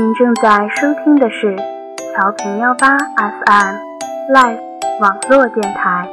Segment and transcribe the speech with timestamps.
[0.00, 1.54] 您正在收听的是
[2.14, 3.76] 调频幺八 FM
[4.32, 4.58] Live
[4.98, 6.08] 网络电台。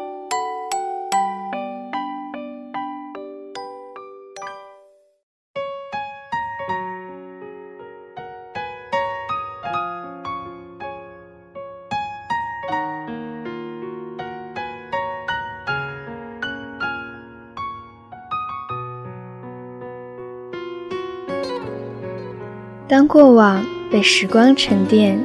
[22.89, 25.17] 当过往被时光沉淀，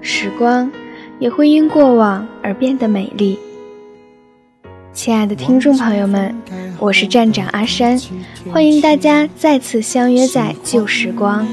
[0.00, 0.70] 时光
[1.18, 3.38] 也会因过往而变得美丽。
[4.94, 6.34] 亲爱的听众朋友们，
[6.78, 8.00] 我是站长阿山，
[8.50, 11.46] 欢迎大家再次相约在旧时光。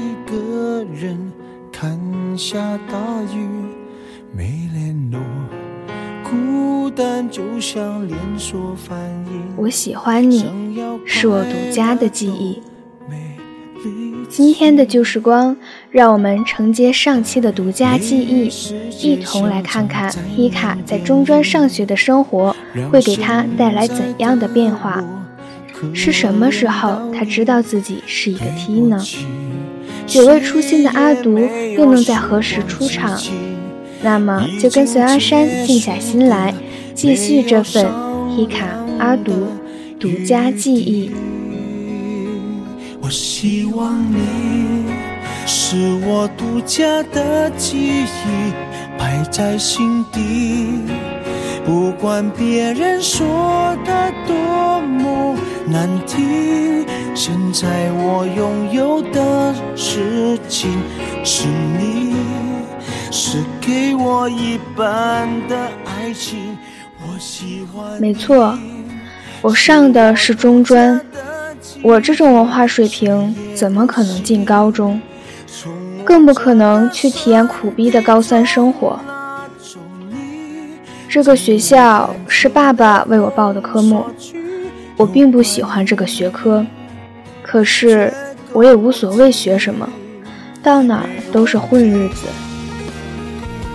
[9.56, 10.46] 我喜欢你，
[11.04, 12.62] 是我独家的记忆。
[14.32, 15.54] 今天的旧时光，
[15.90, 18.50] 让我们承接上期的独家记忆，
[19.02, 22.56] 一同来看看伊卡在中专上学的生活
[22.90, 25.04] 会给他带来怎样的变化。
[25.92, 29.04] 是什么时候他知道自己是一个 T 呢？
[30.06, 31.38] 久未出现的阿独
[31.76, 33.20] 又能在何时出场？
[34.00, 36.54] 那么就跟随阿山静下心来，
[36.94, 37.86] 继续这份
[38.34, 38.66] 伊卡
[38.98, 39.48] 阿独
[40.00, 41.10] 独家记忆。
[43.02, 44.86] 我希望你
[45.44, 48.52] 是我独家的记忆，
[48.96, 50.78] 摆在心底。
[51.64, 55.36] 不管别人说的多么
[55.66, 60.70] 难听，现在我拥有的事情
[61.24, 62.14] 是你，
[63.10, 66.56] 是给我一半的爱情。
[67.00, 68.00] 我喜欢。
[68.00, 68.56] 没错，
[69.40, 71.00] 我上的是中专。
[71.82, 75.00] 我这种文化水平，怎么可能进高中？
[76.04, 78.98] 更不可能去体验苦逼的高三生活。
[81.08, 84.04] 这个学校是爸爸为我报的科目，
[84.96, 86.64] 我并不喜欢这个学科，
[87.42, 88.12] 可是
[88.52, 89.88] 我也无所谓学什么，
[90.62, 92.26] 到哪儿都是混日子。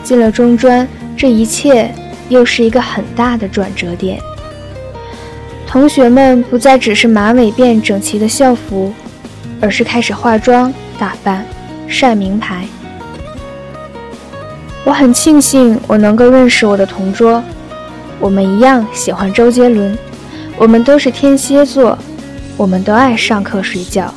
[0.04, 1.94] 进了中专，这一切
[2.28, 4.20] 又是一个很大的转折点。
[5.68, 8.94] 同学们不再只是马尾辫整齐的校服，
[9.60, 11.46] 而是开始化妆打扮、
[11.88, 12.66] 晒名牌。
[14.86, 17.44] 我很庆幸我能够认识我的同桌，
[18.18, 19.96] 我们一样喜欢周杰伦，
[20.58, 21.98] 我们都是天蝎座，
[22.56, 24.12] 我们都爱上课睡觉。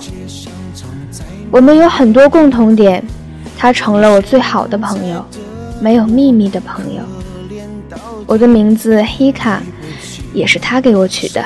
[1.50, 3.02] 我们有很多共同点，
[3.58, 5.26] 他成了我最好的朋友，
[5.80, 7.02] 没有秘密的朋友。
[8.24, 9.60] 我的名字黑卡。
[10.32, 11.44] 也是他给我取的。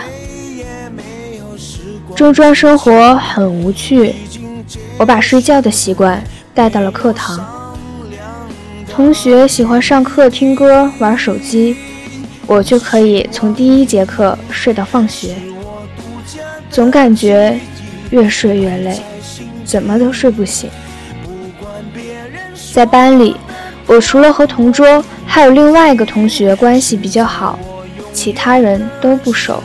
[2.15, 4.15] 中专生活很无趣，
[4.99, 6.23] 我把睡觉的习惯
[6.55, 7.45] 带到了课堂。
[8.89, 11.77] 同学喜欢上课听歌玩手机，
[12.47, 15.35] 我却可以从第一节课睡到放学。
[16.71, 17.59] 总感觉
[18.11, 19.01] 越睡越累，
[19.65, 20.71] 怎么都睡不醒。
[22.73, 23.37] 在班里，
[23.87, 27.59] 我除了和同桌，还有另外一个同学关系比较好。
[28.15, 29.63] 其他人都不熟，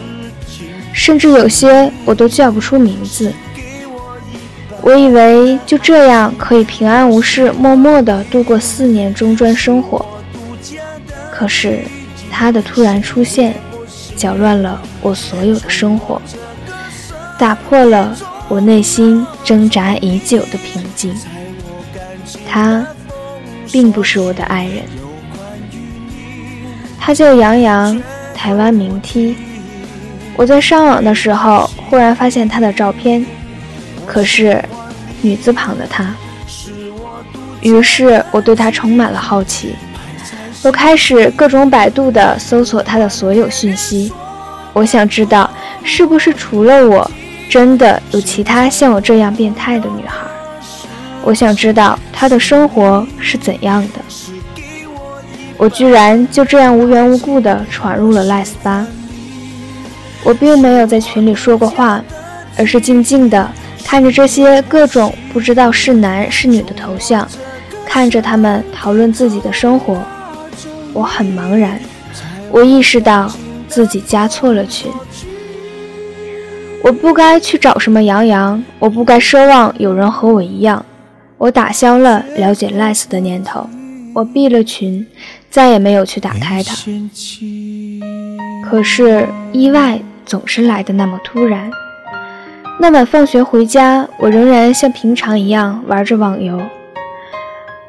[0.91, 3.31] 甚至有些我都叫不出名字。
[4.81, 10.05] 我以为就这样可以平安无事、默默地度过四年中专生活。
[11.31, 11.81] 可是
[12.31, 13.53] 他的突然出现，
[14.15, 16.21] 搅乱了我所有的生活，
[17.37, 18.17] 打破了
[18.47, 21.13] 我内心挣扎已久的平静。
[22.49, 22.85] 他
[23.71, 24.83] 并不是我的爱人，
[26.99, 28.01] 他叫杨洋。
[28.39, 29.35] 台湾名 T，
[30.37, 33.25] 我在上网的时候忽然发现他的照片，
[34.05, 34.63] 可是
[35.21, 36.15] 女字旁的他。
[37.59, 39.75] 于是我对他充满了好奇，
[40.63, 44.09] 我开始各种百度的搜索他的所有讯息。
[44.71, 45.49] 我想知道
[45.83, 47.11] 是不是除了我，
[47.49, 50.15] 真的有其他像我这样变态的女孩。
[51.23, 53.99] 我想知道他的生活是怎样的。
[55.59, 58.87] 我居然就这样无缘无故地闯入了赖斯吧。
[60.23, 62.01] 我并没有在群里说过话，
[62.57, 63.51] 而是静静地
[63.83, 67.27] 看着这些各种不知道是男是女的头像，
[67.85, 70.01] 看着他们讨论自己的生活。
[70.93, 71.77] 我很茫然，
[72.51, 73.29] 我意识到
[73.67, 74.89] 自己加错了群。
[76.81, 80.85] 我不该去找什么杨洋，我不该奢望有人和我一样。
[81.37, 83.69] 我打消了了解赖斯的念头，
[84.13, 85.05] 我闭了群。
[85.49, 86.75] 再也没有去打开它。
[88.69, 91.71] 可是意外总是来的那么突然。
[92.79, 96.61] 那晚放学回家，我仍然像平常一样玩着网游。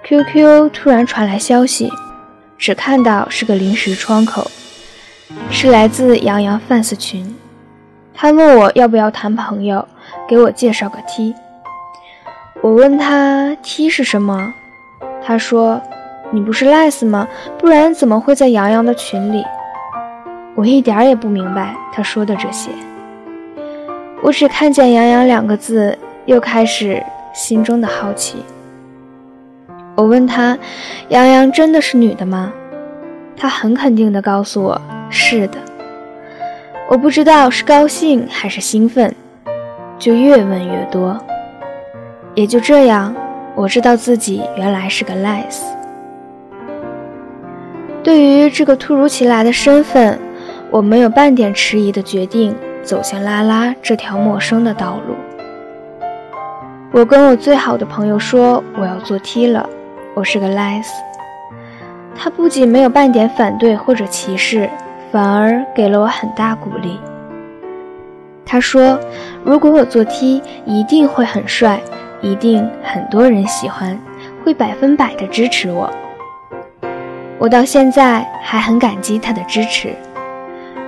[0.02, 1.92] QQ 突然传来消息，
[2.58, 4.50] 只看到是个临时窗口，
[5.50, 7.36] 是来自杨洋 fans 群。
[8.12, 9.86] 他问我要不要谈朋友，
[10.28, 11.34] 给我介绍个 T。
[12.60, 14.52] 我问他 T 是什么，
[15.24, 15.80] 他说
[16.32, 17.26] ：“你不是 Les 吗？
[17.58, 19.44] 不然怎么会在杨洋的群里？”
[20.56, 22.70] 我一点也不明白他说的这些。
[24.22, 25.96] 我只看见“杨洋”两个字，
[26.26, 28.44] 又开始心中的好奇。
[29.94, 30.58] 我问他
[31.08, 32.52] ：“杨洋真的是女的吗？”
[33.36, 34.78] 他很肯定地告诉我
[35.08, 35.58] ：“是的。”
[36.90, 39.14] 我不知道是高兴还是兴奋，
[39.98, 41.18] 就越问越多。
[42.34, 43.14] 也就这样，
[43.54, 45.62] 我知道自己原来是个 Les。
[48.10, 50.18] 对于这个突如其来的身份，
[50.68, 52.52] 我没有半点迟疑的决定
[52.82, 55.14] 走向拉拉这条陌生的道路。
[56.90, 59.64] 我跟我最好的朋友说我要做 T 了，
[60.12, 60.88] 我是个 Les。
[62.16, 64.68] 他不仅没有半点反对或者歧视，
[65.12, 66.98] 反而给了我很大鼓励。
[68.44, 68.98] 他说，
[69.44, 71.80] 如果我做 T，一定会很帅，
[72.20, 73.96] 一定很多人喜欢，
[74.44, 75.88] 会百分百的支持我。
[77.40, 79.94] 我到现在还很感激他的支持。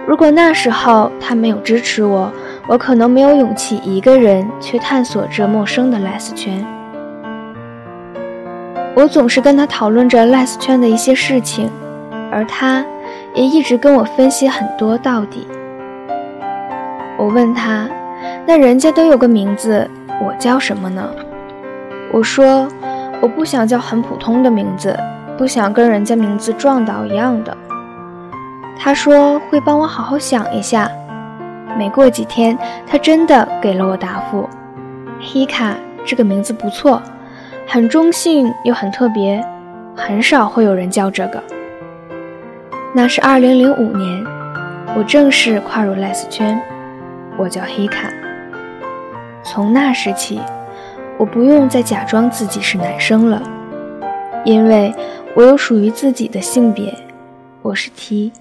[0.07, 2.31] 如果那时候他没有支持我，
[2.67, 6.63] 我可能没有勇气一个人去探索这陌生的 Les 圈。
[8.95, 11.71] 我总是跟他讨论着 Les 圈的一些事情，
[12.31, 12.85] 而他
[13.33, 15.47] 也一直跟我分析很多道理。
[17.17, 17.89] 我问他
[18.45, 19.89] ：“那人家都有个名字，
[20.23, 21.09] 我叫什么呢？”
[22.13, 22.69] 我说
[23.23, 24.95] ：“我不想叫很普通的名字，
[25.37, 27.57] 不想跟人家名字撞到一样的。”
[28.79, 30.91] 他说会帮我好好想一下。
[31.79, 34.49] 没过几天，他真的给了我答复
[35.21, 35.75] ：“Hika
[36.05, 37.01] 这个名字不错，
[37.67, 39.43] 很中性又很特别，
[39.97, 41.43] 很少会有人叫这个。”
[42.95, 44.27] 那是2005年，
[44.95, 46.61] 我正式跨入 Les 圈，
[47.39, 48.11] 我叫 Hika。
[49.43, 50.41] 从那时起，
[51.17, 53.43] 我不用再假装自己是男生了，
[54.45, 54.93] 因为
[55.35, 56.93] 我有属于自己的性别，
[57.63, 58.33] 我是 T。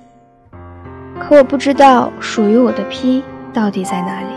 [1.19, 4.27] 可我不知道属于我的 P 到底在哪里，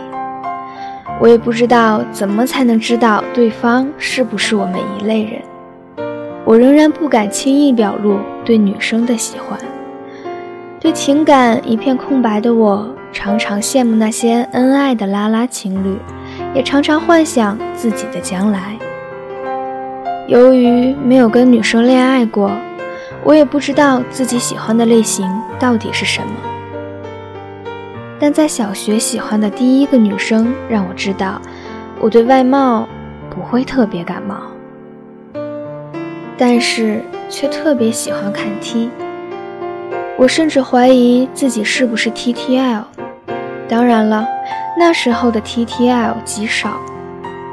[1.19, 5.41] 我也不知道怎么才能知道对方是不是我们一类人。
[6.45, 9.59] 我仍然不敢轻易表露对女生的喜欢，
[10.79, 15.97] 对情感一片空白的我，常常羡慕那些恩爱的拉拉情侣，
[16.53, 18.77] 也常常幻想自己的将来。
[20.27, 22.51] 由于没有跟女生恋爱过，
[23.23, 25.29] 我也不知道自己喜欢的类型
[25.59, 26.33] 到底是什么。
[28.19, 31.39] 但在小学喜欢的第一个女生让我知道，
[31.99, 32.87] 我对外貌
[33.29, 34.37] 不会特别感冒，
[36.35, 38.89] 但是却特别喜欢看 T。
[40.17, 42.81] 我甚至怀疑自己是不是 TTL。
[43.67, 44.25] 当然了，
[44.79, 46.79] 那时候的 TTL 极少，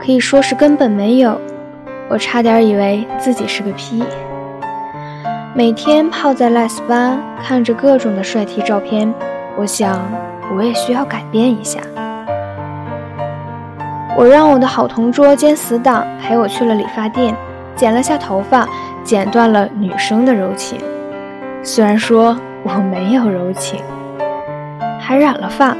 [0.03, 1.39] 可以说是根本没有。
[2.13, 4.05] 我差点以为自己是个 P。
[5.55, 9.11] 每天泡在 Les 吧，看着各种的帅 T 照片，
[9.57, 9.99] 我想。
[10.55, 11.81] 我也需要改变一下。
[14.15, 17.35] 我让我的好同桌兼死党陪我去了理发店，
[17.75, 18.69] 剪了下头发，
[19.03, 20.79] 剪断了女生的柔情。
[21.63, 23.81] 虽然说我没有柔情，
[25.01, 25.75] 还染了发。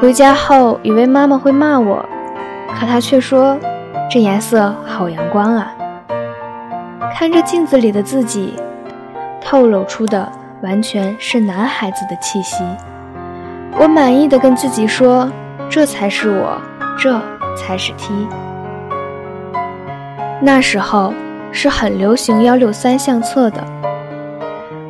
[0.00, 2.04] 回家后以为妈妈会骂我，
[2.80, 3.56] 可她却说
[4.10, 5.72] ：“这颜色好阳光啊。”
[7.14, 8.54] 看着镜子里的自己，
[9.40, 10.30] 透露出的
[10.62, 12.62] 完全是男孩子的气息。
[13.78, 15.30] 我满意的跟自己说
[15.70, 16.60] ：“这才是我，
[16.98, 17.20] 这
[17.56, 18.12] 才是 T。”
[20.40, 21.14] 那时候
[21.52, 23.64] 是很流行幺六三相册的，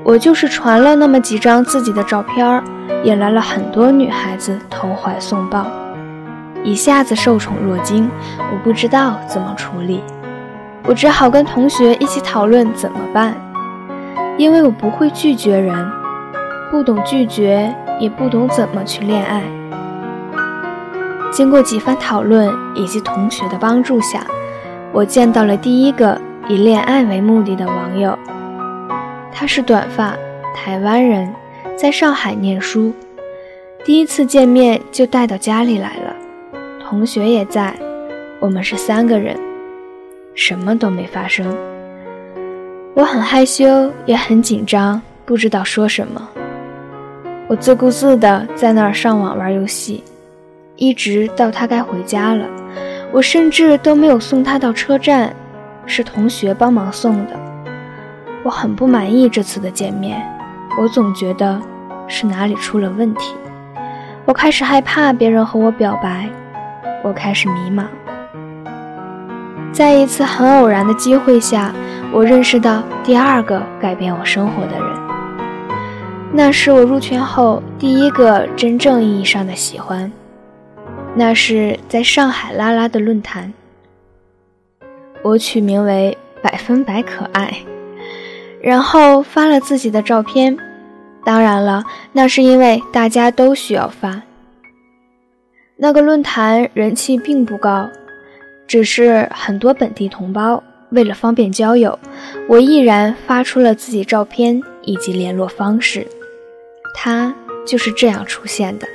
[0.03, 2.63] 我就是传了那么几张自己的照片，
[3.05, 5.65] 引来了很多女孩子投怀送抱，
[6.67, 8.11] 一下子受宠若惊。
[8.39, 10.03] 我不知道怎么处理，
[10.85, 13.35] 我只好跟同学一起讨论怎么办，
[14.37, 15.75] 因为我不会拒绝人，
[16.71, 17.75] 不懂拒绝。
[17.99, 19.43] 也不懂怎么去恋爱。
[21.33, 24.27] 经过几番讨论以及同学的帮助下，
[24.93, 28.15] 我见到了第一个以恋爱为目的的网友。
[29.33, 30.15] 他是短发
[30.55, 31.33] 台湾人，
[31.75, 32.93] 在上海念书。
[33.83, 36.15] 第一次见面就带到家里来了，
[36.89, 37.75] 同学也在，
[38.39, 39.37] 我们是三个人，
[40.37, 41.45] 什么都没发生。
[42.95, 46.29] 我很害羞，也很紧张，不知道说什么。
[47.49, 50.05] 我自顾自地在那儿上网玩游戏，
[50.77, 52.47] 一直到他该回家了。
[53.11, 55.35] 我甚至都没有送他到车站，
[55.87, 57.33] 是同学帮忙送的。
[58.45, 60.25] 我很不满意这次的见面，
[60.81, 61.61] 我总觉得
[62.07, 63.35] 是哪里出了问题。
[64.25, 66.29] 我开始害怕别人和我表白，
[67.07, 67.85] 我开始迷茫。
[69.73, 71.73] 在一次很偶然的机会下，
[72.13, 75.07] 我认识到第二个改变我生活的人。
[76.33, 80.11] 那是我入圈后第一个真正意义上的喜欢。
[81.15, 83.53] 那是在上海拉拉的论坛，
[85.23, 87.55] 我取名为“百分百可爱”，
[88.61, 90.59] 然后发了自己的照片。
[91.25, 94.23] 当然了，那是因为大家都需要发。
[95.77, 97.89] 那个论坛人气并不高。
[98.67, 101.97] 只是很多本地同胞为了方便交友，
[102.49, 106.05] 我毅然发出了自己照片以及联络方式。
[106.93, 107.33] 他
[107.65, 108.89] 就是这样出现的。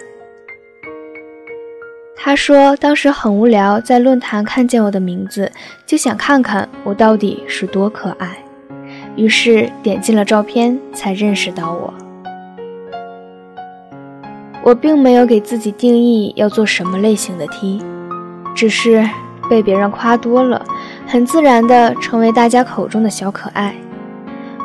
[2.17, 5.49] 他说当时很无聊，在论坛看见我的名字，
[5.85, 8.43] 就想看看我到底是多可爱，
[9.15, 11.93] 于是点进了照片，才认识到我。
[14.63, 17.81] 我并没有给自己定义要做什么类型的 T，
[18.55, 19.07] 只是。
[19.49, 20.65] 被别人夸多了，
[21.05, 23.75] 很自然的成为大家口中的小可爱。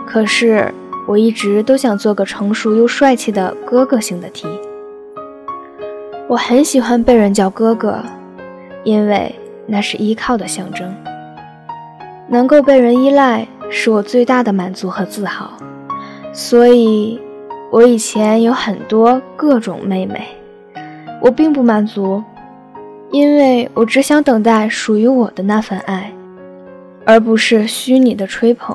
[0.07, 0.73] 可是
[1.09, 4.47] 我一直都想做个成熟又帅气的哥哥型的 T。
[6.29, 8.01] 我很喜欢被人叫哥哥，
[8.85, 9.35] 因为
[9.67, 10.95] 那是依靠的象征。
[12.29, 15.51] 能够被人依赖是我最大的满足和自豪。
[16.33, 17.21] 所以，
[17.77, 20.27] 我以前有很多各种妹妹，
[21.21, 22.25] 我并不满足。
[23.11, 26.11] 因为我只想等待属于我的那份爱，
[27.05, 28.75] 而不是虚拟的吹捧。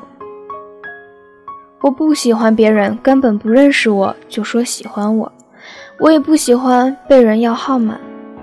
[1.80, 5.32] 我不喜欢别人根本不认识我就说喜欢我，
[5.98, 7.98] 我也不喜欢被人要号码，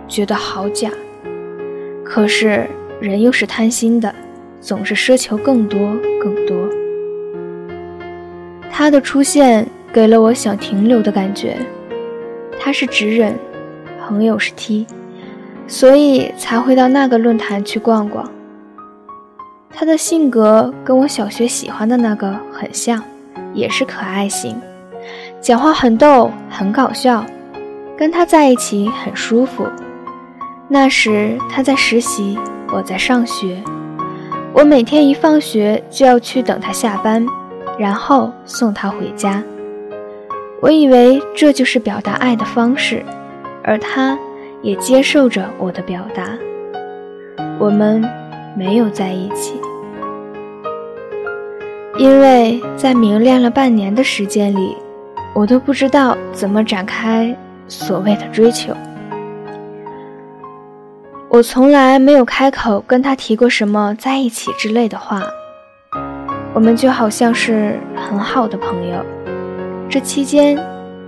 [0.10, 0.92] 觉得好假。
[2.04, 2.68] 可是
[3.00, 4.14] 人又是贪心的，
[4.60, 5.80] 总是奢求更多
[6.22, 6.58] 更多。
[8.70, 11.58] 他的出现给了我想停留的感觉。
[12.60, 13.36] 他是直人，
[14.06, 14.88] 朋友是 T。
[15.72, 18.28] 所以才会到那个论坛去逛逛。
[19.70, 23.00] 他的性格跟我小学喜欢的那个很像，
[23.54, 24.60] 也是可爱型，
[25.40, 27.24] 讲话很逗，很搞笑，
[27.96, 29.68] 跟他在一起很舒服。
[30.68, 32.36] 那时他在实习，
[32.74, 33.62] 我在上学，
[34.54, 37.24] 我每天一放学就要去等他下班，
[37.78, 39.44] 然后送他回家。
[40.62, 43.04] 我以为这就是表达爱的方式，
[43.64, 44.18] 而他。
[44.62, 46.38] 也接受着我的表达，
[47.58, 48.04] 我们
[48.58, 49.54] 没有在一起，
[51.98, 54.76] 因为在明恋了半年的时间里，
[55.34, 57.34] 我都不知道怎么展开
[57.70, 58.76] 所谓的追求。
[61.30, 65.24] 我从来没有开口跟他提过什么在一起之类的话，
[66.54, 69.06] 我们就好像是很好的朋友。
[69.90, 70.56] 这期间，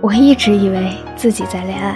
[0.00, 1.94] 我一直以为自己在恋爱。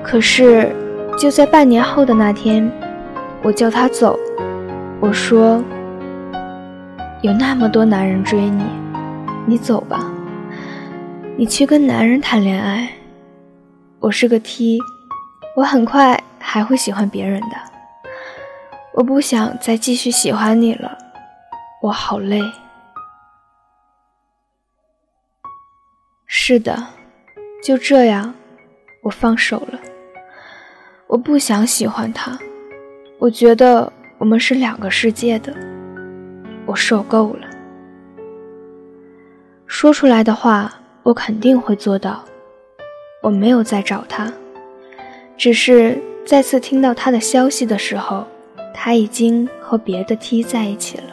[0.00, 0.72] 可是，
[1.18, 2.70] 就在半年后的那天，
[3.42, 4.16] 我叫他走。
[5.00, 5.60] 我说
[7.22, 8.62] ：“有那么多男人追你，
[9.46, 10.08] 你走吧，
[11.36, 12.88] 你去跟男人谈恋爱。
[13.98, 14.78] 我是个 T，
[15.56, 17.56] 我很快还会喜欢别人的。
[18.94, 20.96] 我不想再继续喜欢你了，
[21.82, 22.40] 我好累。”
[26.26, 26.76] 是的，
[27.62, 28.34] 就这样，
[29.02, 29.78] 我放手了。
[31.06, 32.36] 我不想喜欢他，
[33.18, 35.54] 我觉得我们是两个世界的，
[36.66, 37.46] 我受够了。
[39.66, 42.24] 说出来的话，我肯定会做到。
[43.22, 44.32] 我没有再找他，
[45.36, 48.26] 只是再次听到他的消息的时候，
[48.74, 51.04] 他已经和别的 T 在一起了。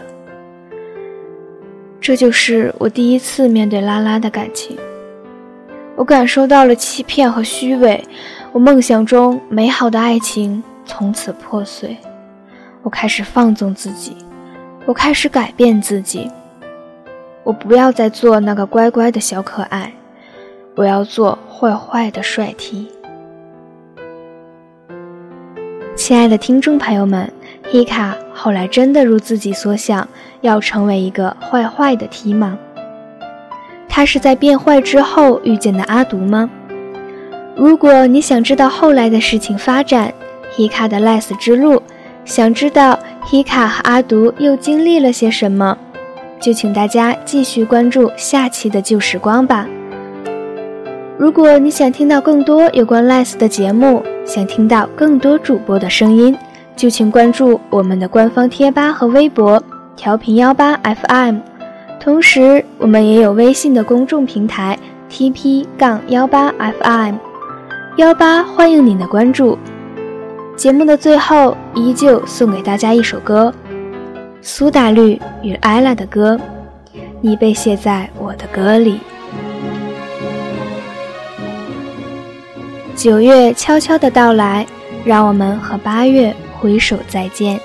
[2.01, 4.77] 这就是我第一次面对拉拉的感情，
[5.95, 8.03] 我感受到了欺骗和虚伪。
[8.51, 11.97] 我梦想中美好的爱情从此破碎，
[12.83, 14.15] 我开始放纵自己，
[14.85, 16.29] 我开始改变自己。
[17.43, 19.91] 我不要再做那个乖乖的小可爱，
[20.75, 22.88] 我要做坏坏的帅 T。
[25.95, 27.31] 亲爱的听众朋友们
[27.71, 30.07] ，h 卡后来真的如自己所想，
[30.41, 32.57] 要成为一个坏坏的 T 吗？
[33.95, 36.50] 他是在变坏之后遇见的阿毒吗？
[37.55, 40.12] 如果你想知道后来的事情发展
[40.57, 41.79] ，h 卡的 less 之路，
[42.25, 45.77] 想知道 h 卡和阿毒又经历了些什么，
[46.41, 49.67] 就请大家继续关注下期的旧时光吧。
[51.15, 56.35] 如果你想听到更多有关 less 的节目，想听到更多主播的声音，
[56.75, 59.63] 就请关注我们的官方贴吧和微博
[59.95, 61.38] 调频幺八 FM，
[62.03, 64.77] 同时我们也有微信的公众平台
[65.10, 67.15] TP 杠幺八 FM，
[67.95, 69.57] 幺八欢迎您的关注。
[70.57, 73.53] 节目的最后，依旧送给大家一首歌，
[74.41, 76.38] 苏打绿与艾拉的歌，
[77.22, 79.00] 你被写在我的歌里。
[82.98, 84.67] 九月悄悄的到来，
[85.05, 86.36] 让我们和八月。
[86.60, 87.60] 挥手再见，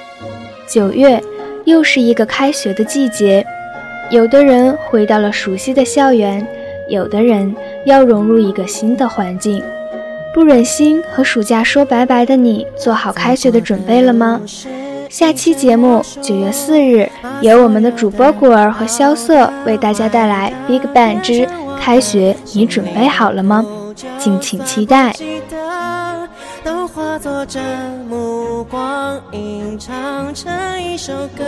[0.67, 1.23] 九月
[1.65, 3.45] 又是一个开学的季节。
[4.11, 6.47] 有的人回到了熟悉的校园，
[6.89, 9.63] 有的人要融入一个新的环境。
[10.33, 14.41] 不忍心和暑假说拜拜的你，做好开学的准备了吗？
[15.11, 17.09] 下期节目九月四日，
[17.43, 21.47] 由我们的主播果儿和萧瑟为大家带来《Big Bang 之
[21.79, 23.65] 开学》，你准备好了吗？
[24.19, 25.13] 敬请期待。
[26.95, 27.61] 化作这
[28.65, 31.45] 光，阴唱成一首歌。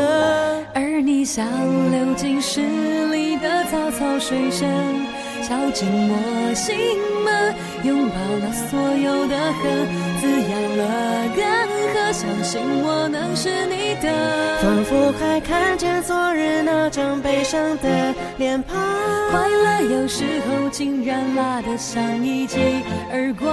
[0.75, 1.47] 而你像
[1.91, 2.61] 流进诗
[3.09, 4.69] 里的草草水声，
[5.51, 6.79] 敲进我心
[7.25, 7.53] 门，
[7.83, 9.89] 拥抱了所有的恨，
[10.21, 12.13] 滋养了干涸。
[12.13, 14.07] 相信我能是你的，
[14.63, 18.79] 仿佛还看见昨日那张悲伤的脸庞。
[19.33, 22.61] 快乐有时候竟然辣得像一记
[23.11, 23.53] 耳光。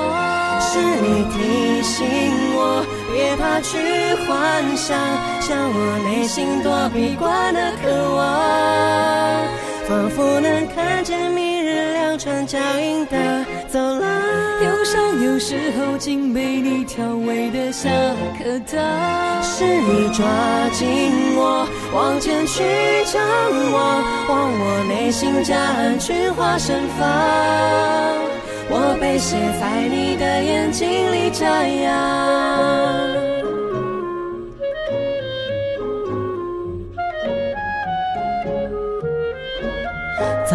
[0.62, 2.06] 是你提醒
[2.54, 4.96] 我，别怕去幻想，
[5.42, 9.48] 向我内心躲避惯的渴望，
[9.90, 11.32] 仿佛能看见
[12.18, 14.02] 明日两串脚印的走廊。
[14.64, 17.92] 忧伤有时候竟被你调味的像
[18.38, 19.44] 颗糖。
[19.44, 20.26] 是你抓
[20.72, 22.64] 紧我，往前去
[23.06, 23.22] 张
[23.72, 27.08] 望，望我内心夹岸群花盛放。
[28.70, 33.37] 我被写在你的眼睛里眨样。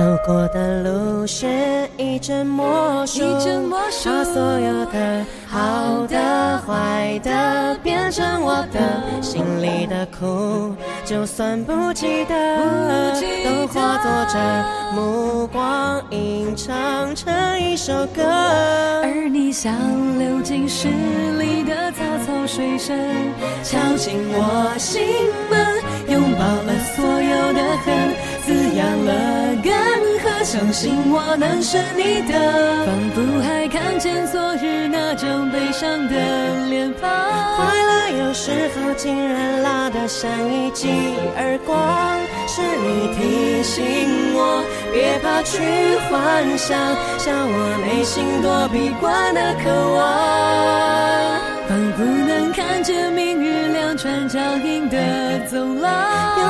[0.03, 1.47] 走过的路是
[1.97, 3.21] 一阵魔术，
[3.71, 12.35] 把所有的好的坏的变成我的心里的苦，就算不记得，
[13.45, 14.37] 都化作这
[14.93, 18.25] 目光，吟唱成一首歌。
[18.25, 19.73] 而你像
[20.19, 20.89] 流进诗
[21.39, 22.99] 里的草草水声，
[23.63, 25.01] 敲进我心
[25.49, 25.65] 门，
[26.09, 28.33] 拥抱了所有的恨。
[28.45, 29.13] 滋养了
[29.63, 29.92] 干涸，
[30.45, 37.09] 相信我能是你的，仿佛还看见昨日那张悲伤的脸庞。
[37.57, 40.91] 快乐有时候竟然辣得像一记
[41.37, 45.63] 耳光，是你提醒我别怕去
[46.11, 46.77] 幻想，
[47.19, 56.42] 向我内心多闭关的渴望，仿佛能看见明日两串脚印的走廊。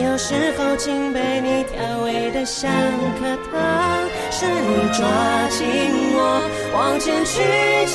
[0.00, 2.70] 有时候竟被你调味的像
[3.18, 5.00] 颗糖，是你抓
[5.48, 5.60] 紧
[6.14, 6.42] 我，
[6.74, 7.40] 往前去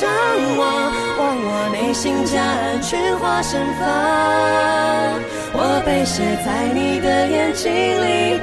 [0.00, 0.10] 张
[0.58, 3.86] 望，望我内心夹岸群花盛放，
[5.52, 8.40] 我被写在你的眼睛里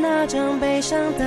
[0.00, 1.24] 那张悲伤的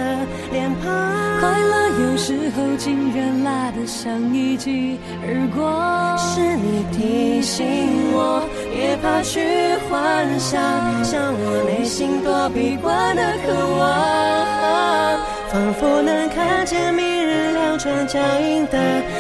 [0.52, 0.92] 脸庞，
[1.40, 7.66] 快乐有时候竟然辣得像一记耳光，是你提醒
[8.14, 8.42] 我
[8.74, 9.40] 别怕去
[9.90, 10.62] 幻想，
[11.04, 15.20] 向我内心躲避惯的渴望，
[15.52, 18.78] 仿佛能看见明日两串脚印的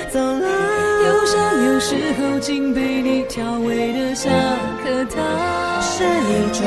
[0.09, 0.41] 走廊。
[1.05, 4.31] 忧伤有时候竟被你调味的像
[4.83, 5.23] 颗糖。
[5.81, 6.63] 是你抓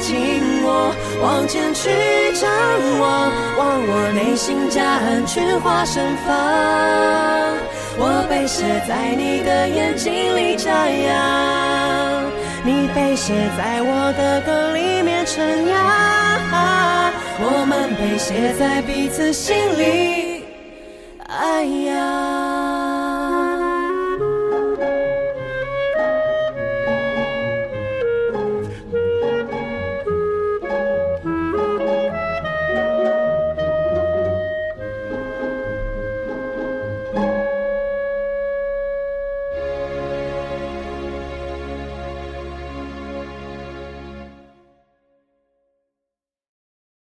[0.00, 1.88] 紧我，往前去
[2.34, 2.50] 张
[2.98, 6.34] 望，望我内心夹岸群花盛放。
[7.96, 12.24] 我被写在你的眼睛里眨样，
[12.64, 15.78] 你被写在我的歌里面成样，
[17.38, 20.44] 我们被写在彼此心里，
[21.28, 22.51] 哎呀。